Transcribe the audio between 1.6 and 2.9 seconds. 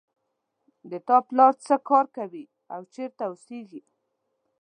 څه کار کوي او